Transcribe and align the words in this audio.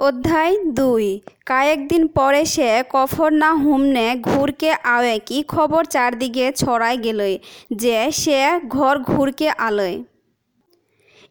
অধ্যায় 0.00 0.54
দুই। 0.78 1.06
কয়েকদিন 1.50 2.02
পরে 2.16 2.42
সে 2.44 2.68
কফর 2.94 3.30
না 3.42 3.50
হুমনে 3.62 4.06
ঘুরকে 4.28 4.70
আওয়ে 4.94 5.14
কি 5.28 5.38
খবর 5.48 5.82
চারদিকে 5.84 6.46
ছড়াই 6.52 6.96
গেলই 7.04 7.34
যে 7.82 7.96
সে 8.12 8.38
ঘর 8.68 8.94
ঘুরকে 9.10 9.48
আলয়। 9.68 9.96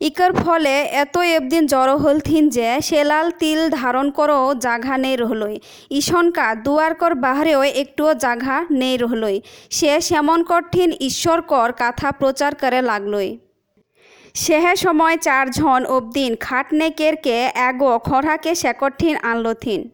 ইকার 0.02 0.32
ফলে 0.34 0.76
এত 1.04 1.16
একদিন 1.38 1.64
জড়ো 1.68 1.96
হলথিন 1.98 2.44
যে 2.50 2.70
সেলাল 2.82 3.28
তিল 3.42 3.60
ধারণ 3.80 4.08
করো 4.10 4.40
জাঘা 4.66 4.96
নেই 4.98 5.16
রহলই। 5.16 5.56
ঈশনকা 5.92 6.48
দুয়ারকর 6.66 7.14
বাহারেও 7.26 7.62
একটুও 7.84 8.12
জাঘা 8.24 8.58
নেই 8.82 8.96
রহলই। 8.98 9.38
সে 9.78 9.92
সেমন 10.08 10.40
কঠিন 10.52 10.90
ঈশ্বরকর 11.10 11.70
কথা 11.82 12.08
প্রচার 12.12 12.52
করে 12.62 12.80
লাগলই। 12.82 13.30
সেহে 14.34 14.76
সময় 14.76 15.18
চারজন 15.18 15.86
অবদিন 15.86 16.36
খাটনে 16.36 16.90
কেরকে 16.90 17.46
এগো 17.56 18.00
খড়াকে 18.00 18.56
শেকঠিন 18.56 19.18
আনলথিন 19.18 19.90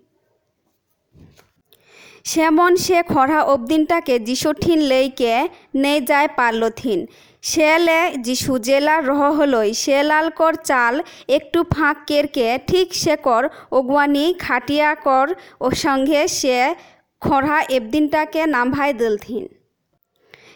সেমন 2.24 2.76
সে 2.76 3.04
খরা 3.04 3.42
অবদিনটাকে 3.42 4.20
যিশুঠিন 4.20 4.80
লেইকে 4.80 5.48
নেই 5.76 6.02
যায় 6.02 6.28
পারলথিন 6.36 7.06
সেলে 7.42 8.12
যিশু 8.18 8.58
জেলার 8.58 9.08
রহ 9.08 9.40
হলই 9.40 9.74
লালকর 10.04 10.54
চাল, 10.54 11.02
একটু 11.28 11.64
ফাঁক 11.64 11.98
কেরকে 12.08 12.60
ঠিক 12.68 12.96
শেকর 12.96 13.50
ওগুয়ানি 13.72 14.34
খাটিয়া 14.40 14.96
কর 14.96 15.34
ও 15.60 15.72
সঙ্গে 15.72 16.28
সে 16.28 16.76
খরা 17.20 17.62
এবদিনটাকে 17.62 18.46
নামভাই 18.46 18.94
দিলথিন 18.94 19.48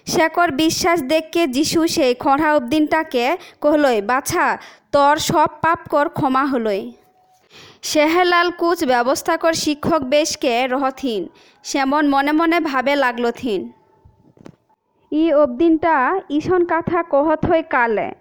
শেকর 0.06 0.52
বিশ্বাস 0.52 1.04
দেখকে 1.04 1.48
যিশু 1.48 1.88
সেই 1.88 2.16
খড়া 2.16 2.56
অবদিনটাকে 2.56 3.38
কহলই, 3.62 4.02
বাছা, 4.02 4.58
তোর 4.92 5.18
সব 5.18 5.50
পাপ 5.62 5.80
কর, 5.90 6.10
ক্ষমা 6.10 6.46
হলই। 6.46 6.92
সেহেলাল 7.82 8.52
কুচ 8.52 8.84
ব্যবস্থাকর 8.84 9.54
শিক্ষক 9.54 10.02
বেশকে 10.04 10.68
রহথিন। 10.68 11.28
সেমন 11.64 12.10
মনে 12.10 12.32
মনে 12.32 12.60
ভাবে 12.60 12.96
লাগলথিন 12.96 13.72
ই 15.12 15.34
অবদিনটা 15.34 16.22
ঈশন 16.30 16.66
কথা 16.70 17.04
কহত 17.04 17.46
হই 17.46 17.64
কালে। 17.64 18.12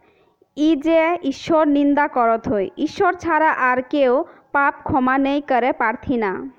ই 0.57 0.77
যে 0.77 1.19
ঈশ্বর 1.23 1.69
নিন্দা 1.69 2.09
করত 2.09 2.49
হই। 2.49 2.71
ঈশ্বর 2.77 3.15
ছাড়া 3.15 3.51
আর 3.51 3.83
কেউ 3.83 4.25
পাপ 4.53 4.75
ক্ষমা 4.83 5.19
নেই 5.19 5.41
করে 5.41 5.73
পারথি 5.73 6.17
না 6.17 6.51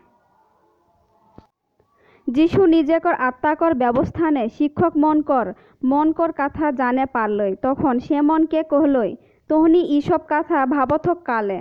যিশু 2.38 2.62
নিজেকর 2.66 3.16
আত্মাকর 3.28 3.72
ব্যবস্থানে 3.74 4.44
শিক্ষক 4.58 4.94
মনকর 4.98 5.48
মনকর 5.84 6.32
কথা 6.38 6.66
জানে 6.72 7.06
পারলই। 7.06 7.54
তখন 7.62 7.94
সে 8.00 8.18
মনকে 8.22 8.60
কহলই, 8.64 9.12
তহনি 9.50 9.82
ইসব 9.98 10.22
কথা 10.30 10.60
ভাবথক 10.66 11.18
কালে। 11.24 11.60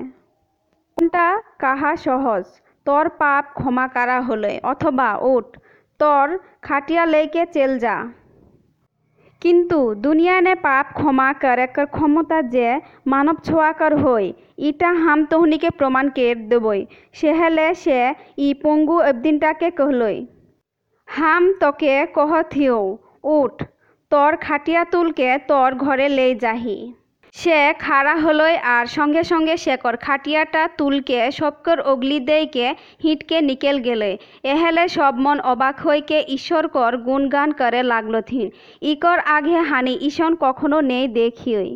কোনটা 0.98 1.26
কাহা 1.58 1.92
সহজ? 1.96 2.44
তোর 2.86 3.04
পাপ 3.18 3.44
ক্ষমা 3.54 3.86
কারা 3.88 4.18
হল 4.20 4.44
অথবা 4.62 5.08
ওট 5.32 5.46
তোর 6.00 6.26
খাটিয়া 6.62 7.04
লেইকে 7.06 7.42
চেল 7.46 7.72
যা। 7.78 7.96
কিন্তু 9.42 9.78
দুনিয়ানে 9.94 10.54
পাপ 10.66 10.86
ক্ষমা 10.94 11.28
করে 11.42 11.66
কর 11.66 11.86
ক্ষমতা 11.86 12.38
যে 12.54 12.68
মানব 13.06 13.36
ছোয়াকর 13.44 13.92
হই, 13.96 14.26
ইটা 14.68 14.90
হাম 15.02 15.18
তোহনিকে 15.24 15.70
প্রমাণ 15.70 16.04
কে 16.08 16.26
দেবই। 16.50 16.80
সেহেলে 17.12 17.66
সে 17.74 18.00
ই 18.38 18.48
পঙ্গু 18.62 18.96
অবদিনটাকে 19.00 19.68
কহলই। 19.70 20.18
হাম 21.08 21.44
তোকে 21.60 21.94
কহথিও 22.16 22.78
উঠ। 23.32 23.54
তোর 24.12 24.32
খাটিয়া 24.36 24.82
তুলকে 24.92 25.28
তোর 25.48 25.70
ঘরে 25.84 26.06
লে 26.08 26.26
যাহি। 26.44 26.78
সে 27.34 27.58
খাড়া 27.80 28.14
হলই 28.16 28.54
আর 28.74 28.84
সঙ্গে 28.96 29.22
সঙ্গে 29.24 29.54
শেকর 29.56 29.94
খাটিয়াটা 29.96 30.62
তুলকে 30.78 31.18
সবকর 31.30 31.78
অগলি 31.92 32.18
দেইকে 32.20 32.66
হিটকে 33.04 33.38
নিকেল 33.40 33.76
গেলে। 33.78 34.10
এহেলে 34.44 34.84
সব 34.88 35.14
মন 35.24 35.38
অবাক 35.52 35.76
হইকে 35.86 36.18
ঈশ্বরকর 36.36 36.92
গুণগান 37.06 37.50
করে 37.60 37.80
লাগলথিন। 37.92 38.46
ইকর 38.92 39.18
আগে 39.36 39.56
হানি 39.70 39.94
ঈশন 40.08 40.32
কখনো 40.40 40.78
নেই 40.90 41.04
দেখিই 41.18 41.68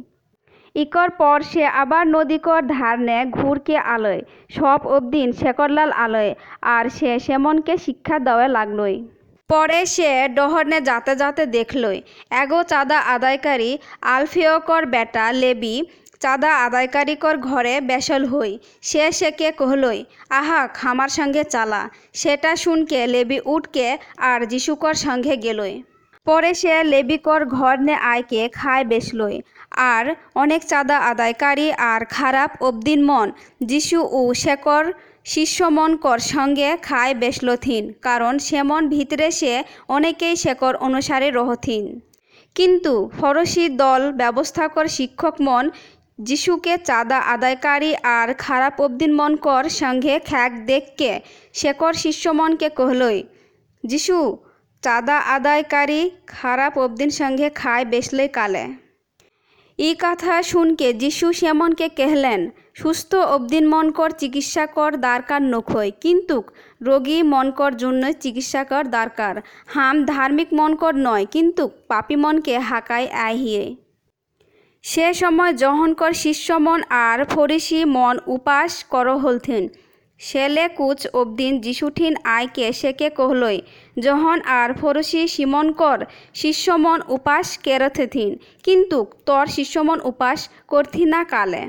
ইকর 0.75 1.09
পর 1.21 1.39
সে 1.51 1.65
আবার 1.83 2.05
নদীকর 2.07 2.61
ধারনে 2.77 3.19
ঘুরকে 3.37 3.77
আলয়। 3.95 4.21
সব 4.51 4.81
অবদিন 4.97 5.29
শেকরলাল 5.41 5.91
আলয়, 6.05 6.33
আর 6.75 6.85
সে 6.97 7.11
সেমনকে 7.27 7.75
শিক্ষা 7.87 8.17
দেওয়া 8.27 8.47
লাগলই। 8.57 8.97
পরে 9.53 9.81
সে 9.95 10.11
ডহরনে 10.37 10.79
যাতে 10.81 11.13
যাতে 11.23 11.43
দেখলই। 11.57 11.99
এগো 12.43 12.61
চাঁদা 12.63 12.99
আদায়কারী 13.15 13.71
আলফিয়কর 14.15 14.83
বেটা 14.87 15.27
লেবি, 15.43 15.75
চাঁদা 16.23 16.51
আদায়কারীকর 16.67 17.35
ঘরে 17.49 17.75
বেসল 17.91 18.23
হই। 18.27 18.53
সে 18.83 19.05
সেকে 19.13 19.49
কহলই, 19.61 19.99
আহা, 20.31 20.61
খামার 20.79 21.11
সঙ্গে 21.19 21.43
চালা। 21.45 21.83
সেটা 22.21 22.51
শুনকে 22.57 23.01
লেবি 23.15 23.39
উঠকে 23.55 23.89
আর 24.31 24.41
যিশুকর 24.47 24.95
সঙ্গে 25.07 25.35
গেলই। 25.45 25.75
পরে 26.27 26.51
সে 26.55 26.75
লেবিকর 26.93 27.41
ঘর 27.57 27.75
নে 27.87 27.95
আয়কে 28.13 28.43
খায় 28.59 28.85
বেসলই। 28.85 29.37
আর 29.93 30.05
অনেক 30.43 30.63
চাঁদা 30.71 30.97
আদায়কারী 31.11 31.67
আর 31.93 32.01
খারাপ 32.17 32.51
অবদিন 32.69 33.01
মন, 33.11 33.27
যিশু 33.71 33.99
ও 34.19 34.21
শেকর 34.45 34.85
শিষ্যমনকর 35.27 36.19
সঙ্গে 36.33 36.69
খায় 36.83 37.15
বেসলথিন 37.15 37.85
কারণ 38.03 38.35
সেমন 38.39 38.83
ভিতরে 38.89 39.27
সে 39.31 39.53
অনেকেই 39.89 40.35
শেকর 40.37 40.75
অনুসারে 40.77 41.29
রহথিন। 41.31 41.85
কিন্তু 42.57 42.93
ফরসি 43.19 43.65
দল 43.83 44.03
ব্যবস্থাকর 44.13 44.87
শিক্ষক 44.89 45.35
মন 45.41 45.65
যিশুকে 46.19 46.75
চাঁদা 46.85 47.19
আদায়কারী 47.35 47.91
আর 48.19 48.29
খারাপ 48.39 48.75
অবদিন 48.81 49.13
মনকর 49.15 49.65
সঙ্গে 49.81 50.15
খ্যাক 50.21 50.53
দেখকে 50.67 51.11
শেকর 51.53 51.93
শিষ্যমনকে 51.95 52.69
কহলই, 52.69 53.19
যিশু, 53.85 54.19
চাঁদা 54.83 55.17
আদায়কারী, 55.37 56.01
খারাপ 56.27 56.73
অবদিন 56.79 57.11
সঙ্গে 57.11 57.47
খায় 57.51 57.85
বেসলে 57.85 58.25
কালে 58.29 58.65
ই 59.79 59.91
কথা 60.01 60.35
শুনকে 60.43 60.89
যিশু 60.95 61.27
সেমনকে 61.33 61.87
কেহলেন 61.89 62.41
সুস্থ 62.77 63.11
অবদিন 63.35 63.65
মনকর 63.73 64.11
চিকিৎসা 64.21 64.65
কর 64.77 64.91
দরকার 65.09 65.41
নখই 65.55 65.91
কিন্তু 66.05 66.37
রোগী 66.81 67.19
মনকর 67.33 67.73
জন্য 67.83 68.03
চিকিৎসা 68.23 68.63
কর 68.71 68.85
দরকার 68.99 69.35
হাম 69.75 69.97
ধার্মিক 70.13 70.49
মনকর 70.59 70.95
নয়, 71.07 71.25
কিন্তু 71.35 71.65
পাপি 71.91 72.17
মনকে 72.23 72.55
হাকায় 72.71 73.09
আহিয়ে 73.29 73.65
সে 74.85 75.07
সময় 75.21 75.53
জহনকর 75.63 76.13
শিষ্যমন 76.25 76.79
আর 77.07 77.19
ফরিসি 77.33 77.81
মন 77.97 78.15
উপাস 78.37 78.71
কর 78.93 79.07
হলথিন। 79.25 79.65
সেলে 80.21 80.65
কুচ 80.79 81.01
অবদিন 81.21 81.53
যিশুঠিন 81.65 82.13
আয়কে 82.37 82.67
সেকে 82.81 83.09
কহলই। 83.19 83.59
জহন 84.05 84.39
আর 84.59 84.69
ফরসি 84.81 85.23
সিমনকর 85.35 85.99
শিষ্যমন 86.41 86.99
উপাস 87.17 87.47
কেরথেথিন। 87.65 88.31
কিন্তু 88.65 88.99
তর 89.29 89.45
শিষ্যমন 89.57 89.99
উপাস 90.11 90.39
করথি 90.71 91.05
না 91.13 91.21
কালে। 91.33 91.63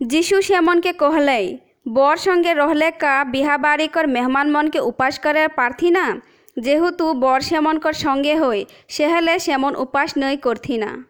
যিশু 0.00 0.42
সেমনকে 0.42 0.92
কহলেই 0.92 1.58
বর 1.88 2.16
সঙ্গে 2.16 2.54
রহলে 2.54 2.90
কা 2.90 3.24
বিহাবাড়িকর 3.24 4.06
মেহমান 4.06 4.50
মনকে 4.50 4.80
উপাস 4.80 5.18
করে 5.18 5.48
পারথি 5.48 5.90
না? 5.90 6.20
যেহেতু 6.58 7.14
বর 7.14 7.40
সেমনকর 7.40 7.92
সঙ্গে 7.92 8.34
হই 8.34 8.64
সেহেলে 8.88 9.38
সেমন 9.38 9.76
উপাস 9.76 10.18
নই 10.18 10.36
করথি 10.36 10.78
না? 10.78 11.04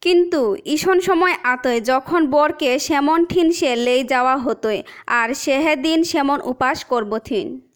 কিন্তু 0.00 0.56
ঈশন 0.64 1.00
সময় 1.00 1.34
আতয় 1.42 1.80
যখন 1.80 2.26
বরকে 2.26 2.78
সেমন 2.78 3.24
ঠিন 3.24 3.52
সে 3.52 3.76
লেই 3.76 4.04
যাওয়া 4.04 4.36
হতোয় 4.36 4.82
আর 5.06 5.34
সেহে 5.34 5.76
দিন 5.76 6.02
সেমন 6.02 6.40
উপাস 6.44 6.84
করবথিন 6.84 7.69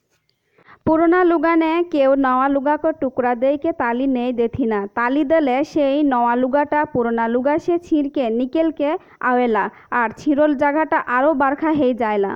পুরোনা 0.86 1.20
লুগানে 1.24 1.72
কেউ 1.92 2.10
নওয়া 2.18 2.46
লুগাকর 2.48 2.94
টুকরা 3.02 3.32
দেইকে 3.36 3.70
তালি 3.74 4.06
নেই 4.12 4.30
দেথি 4.32 4.66
না 4.66 4.80
তালি 4.96 5.22
দিলে 5.26 5.56
সেই 5.68 5.96
নওয়া 6.06 6.34
লুগাটা 6.36 6.80
পুরোনা 6.92 7.24
লুগা 7.28 7.54
সে 7.58 7.74
ছিঁড়কে 7.86 8.24
নিকেলকে 8.32 8.90
আওয়েলা 9.22 9.64
আর 9.92 10.08
ছিরল 10.20 10.50
জায়গাটা 10.62 10.98
আরও 11.16 11.30
বারখা 11.42 11.70
হয়ে 11.72 11.94
যায়লা 12.02 12.32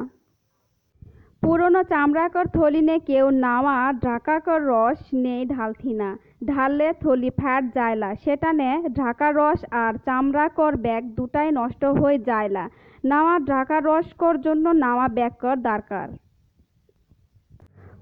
পুরনো 1.42 1.80
চামড়াকর 1.92 2.46
থলিনে 2.54 2.96
কেউ 3.08 3.26
নাওয়া 3.38 3.76
ঢাকাকর 4.02 4.60
রস 4.68 5.00
নেই 5.24 5.42
ঢালথি 5.48 5.92
না 5.94 6.08
ঢাললে 6.48 6.88
থলি 7.02 7.30
ফ্যাট 7.38 7.62
যায়লা 7.76 8.10
সেটানে 8.22 8.70
ঢাকা 8.94 9.28
রস 9.32 9.60
আর 9.78 9.92
চামড়াকর 10.06 10.72
ব্যাগ 10.84 11.02
দুটাই 11.16 11.48
নষ্ট 11.58 11.82
হয়ে 11.98 12.18
যায়লা 12.28 12.64
নাওয়া 13.04 13.34
ঢাকা 13.46 13.76
রসকর 13.80 14.34
জন্য 14.46 14.64
নাওয়া 14.78 15.06
ব্যাগকর 15.16 15.56
দরকার 15.64 16.08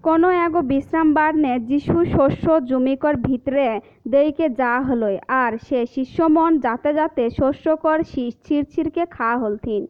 কোনো 0.06 0.28
এগো 0.44 0.60
বিশ্রাম 0.72 1.08
বারনে 1.16 1.52
যিশু 1.70 1.96
শস্য 2.14 2.44
জমিকর 2.70 3.14
ভিতরে 3.26 3.68
দেইকে 4.12 4.46
যা 4.60 4.74
হলই, 4.86 5.16
আর 5.42 5.52
সে 5.66 5.80
শিষ্যমন 5.94 6.50
যাতে 6.64 6.90
যাতে 6.98 7.22
শস্যকর 7.38 7.98
ছিড়ছিড়কে 8.44 9.02
খা 9.16 9.30
হলথিন। 9.42 9.82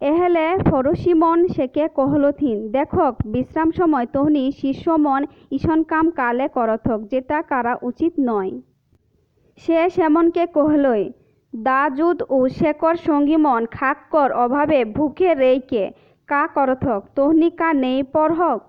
এহেলে 0.00 0.46
ফরসি 0.68 1.12
মন 1.22 1.38
সেকে 1.54 1.84
কহলথিন, 1.98 2.56
দেখক 2.76 3.14
বিশ্রাম 3.32 3.68
সময় 3.78 4.06
তোহনি 4.14 4.44
শিষ্য 4.62 4.84
মন 5.06 5.22
ঈশন 5.56 5.80
কাম 5.90 6.06
কালে 6.18 6.46
করথক, 6.56 7.00
যেটা 7.12 7.38
কারা 7.50 7.74
উচিত 7.88 8.12
নয়। 8.28 8.52
সে 9.58 9.78
সেমনকে 9.96 10.44
কহলই, 10.56 11.04
দাজুদ 11.52 12.18
ও 12.36 12.38
শেকর 12.58 12.94
সঙ্গী 13.06 13.36
মন 13.46 13.62
খাক্কর 13.76 14.28
অভাবে 14.44 14.80
ভুখে 14.96 15.30
রেইকে, 15.42 15.84
কা 16.28 16.42
করথক, 16.56 17.00
তোহনি 17.16 17.50
কা 17.58 17.68
নেই 17.84 18.00
পড়হক 18.14 18.60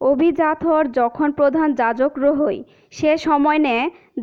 অভিজাতর 0.00 0.82
যখন 0.98 1.28
প্রধান 1.38 1.68
যাজক 1.80 2.12
রহই, 2.18 2.58
সে 2.92 3.12
সময় 3.18 3.60
নে 3.66 3.76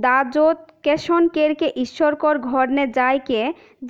দাজত 0.06 0.58
কেশন 0.86 1.24
কেরকে 1.36 1.68
ঈশ্বরকর 1.76 2.36
ঘর 2.50 2.66
নে 2.68 2.86
যায়কে 2.98 3.42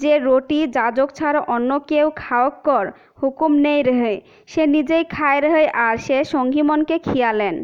যে 0.01 0.13
রুটি 0.19 0.59
যাজক 0.77 1.09
ছাড়া 1.17 1.41
অন্য 1.55 1.69
কেউ 1.91 2.07
খাওক 2.15 2.55
কর 2.67 2.85
হুকুম 3.21 3.51
নেই 3.65 3.81
রহে। 3.83 4.15
সে 4.51 4.63
নিজেই 4.67 5.03
খায় 5.15 5.39
রহে 5.41 5.65
আর 5.85 5.95
সে 5.97 6.17
সঙ্গীমনকে 6.33 6.95
খিয়ালেন। 6.99 7.55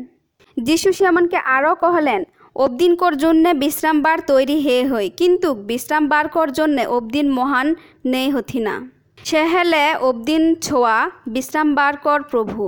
যিশু 0.57 0.89
সেমনকে 0.91 1.39
আরও 1.55 1.73
কহলেন, 1.75 2.21
অবদিন 2.55 2.91
কর 2.95 3.13
জন্যে 3.15 3.49
বিশ্রামবার 3.53 4.17
তৈরি 4.31 4.57
হে 4.65 4.77
হই, 4.91 5.07
কিন্তু 5.19 5.49
বিশ্রামবার 5.69 6.25
কর 6.35 6.47
জন্যে 6.59 6.83
অবদিন 6.97 7.27
মহান 7.29 7.67
নেই 8.05 8.27
হথি 8.35 8.59
না। 8.67 8.75
সে 9.17 9.41
হেলে 9.53 9.83
অবদিন 10.09 10.43
ছোয়া, 10.65 10.95
বিশ্রামবার 11.27 11.93
কর 12.05 12.19
প্রভু। 12.31 12.63